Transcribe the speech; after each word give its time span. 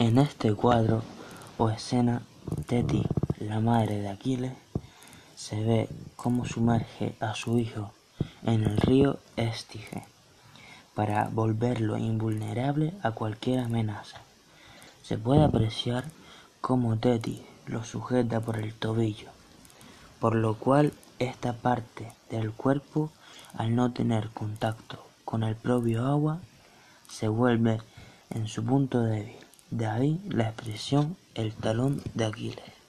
En 0.00 0.16
este 0.16 0.54
cuadro 0.54 1.02
o 1.58 1.68
escena, 1.68 2.22
Teti, 2.66 3.02
la 3.38 3.60
madre 3.60 4.00
de 4.00 4.08
Aquiles, 4.08 4.54
se 5.36 5.62
ve 5.62 5.90
cómo 6.16 6.46
sumerge 6.46 7.14
a 7.20 7.34
su 7.34 7.58
hijo 7.58 7.92
en 8.42 8.64
el 8.64 8.78
río 8.78 9.18
Estige 9.36 10.04
para 10.94 11.28
volverlo 11.28 11.98
invulnerable 11.98 12.94
a 13.02 13.10
cualquier 13.10 13.60
amenaza. 13.60 14.22
Se 15.02 15.18
puede 15.18 15.44
apreciar 15.44 16.06
cómo 16.62 16.96
Teti 16.96 17.44
lo 17.66 17.84
sujeta 17.84 18.40
por 18.40 18.56
el 18.56 18.72
tobillo, 18.72 19.28
por 20.18 20.34
lo 20.34 20.54
cual 20.54 20.94
esta 21.18 21.52
parte 21.52 22.10
del 22.30 22.52
cuerpo, 22.52 23.10
al 23.52 23.74
no 23.76 23.92
tener 23.92 24.30
contacto 24.30 25.04
con 25.26 25.42
el 25.42 25.56
propio 25.56 26.06
agua, 26.06 26.38
se 27.10 27.28
vuelve 27.28 27.82
en 28.30 28.48
su 28.48 28.64
punto 28.64 29.02
débil. 29.02 29.49
De 29.70 29.86
ahí 29.86 30.20
la 30.28 30.48
expresión 30.48 31.16
el 31.34 31.54
talón 31.54 32.02
de 32.14 32.24
Aquiles. 32.24 32.79